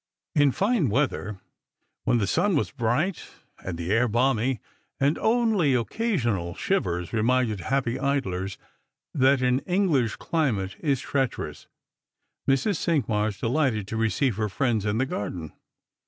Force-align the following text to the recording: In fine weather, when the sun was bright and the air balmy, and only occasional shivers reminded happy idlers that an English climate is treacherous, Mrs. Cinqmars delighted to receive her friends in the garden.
In 0.33 0.51
fine 0.51 0.89
weather, 0.89 1.39
when 2.05 2.17
the 2.17 2.25
sun 2.25 2.55
was 2.55 2.71
bright 2.71 3.23
and 3.63 3.77
the 3.77 3.91
air 3.91 4.07
balmy, 4.07 4.59
and 4.99 5.15
only 5.19 5.75
occasional 5.75 6.55
shivers 6.55 7.13
reminded 7.13 7.59
happy 7.59 7.99
idlers 7.99 8.57
that 9.13 9.43
an 9.43 9.59
English 9.59 10.15
climate 10.15 10.75
is 10.79 11.01
treacherous, 11.01 11.67
Mrs. 12.49 12.77
Cinqmars 12.77 13.39
delighted 13.39 13.87
to 13.89 13.95
receive 13.95 14.37
her 14.37 14.49
friends 14.49 14.85
in 14.87 14.97
the 14.97 15.05
garden. 15.05 15.53